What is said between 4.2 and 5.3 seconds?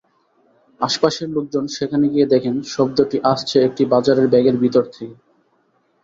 ব্যাগের ভেতর থেকে।